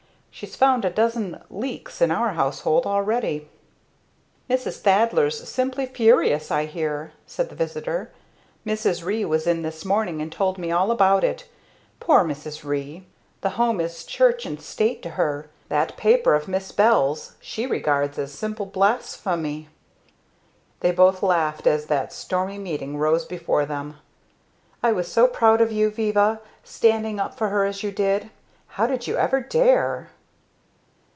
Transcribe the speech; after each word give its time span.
She's 0.33 0.55
found 0.55 0.85
a 0.85 0.89
dozen 0.89 1.41
'leaks' 1.49 2.01
in 2.01 2.09
our 2.09 2.29
household 2.29 2.87
already." 2.87 3.47
"Mrs. 4.49 4.79
Thaddler's 4.79 5.47
simply 5.47 5.85
furious, 5.85 6.49
I 6.49 6.65
hear," 6.65 7.11
said 7.27 7.49
the 7.49 7.55
visitor. 7.55 8.09
"Mrs. 8.65 9.03
Ree 9.05 9.23
was 9.25 9.45
in 9.45 9.61
this 9.61 9.83
morning 9.85 10.21
and 10.21 10.31
told 10.31 10.57
me 10.57 10.71
all 10.71 10.89
about 10.89 11.23
it. 11.25 11.47
Poor 11.99 12.23
Mrs. 12.23 12.63
Ree! 12.63 13.05
The 13.41 13.51
home 13.51 13.79
is 13.81 14.03
church 14.05 14.45
and 14.45 14.59
state 14.59 15.03
to 15.03 15.09
her; 15.11 15.47
that 15.67 15.97
paper 15.97 16.33
of 16.33 16.47
Miss 16.47 16.71
Bell's 16.71 17.35
she 17.41 17.67
regards 17.67 18.17
as 18.17 18.31
simple 18.33 18.65
blasphemy." 18.65 19.67
They 20.79 20.91
both 20.93 21.21
laughed 21.21 21.67
as 21.67 21.85
that 21.87 22.13
stormy 22.13 22.57
meeting 22.57 22.97
rose 22.97 23.25
before 23.25 23.65
them. 23.67 23.97
"I 24.81 24.91
was 24.93 25.11
so 25.11 25.27
proud 25.27 25.59
of 25.61 25.71
you, 25.73 25.91
Viva, 25.91 26.39
standing 26.63 27.19
up 27.19 27.35
for 27.37 27.49
her 27.49 27.65
as 27.65 27.83
you 27.83 27.91
did. 27.91 28.31
How 28.69 28.87
did 28.87 29.05
you 29.07 29.17
ever 29.17 29.39
dare?" 29.41 30.09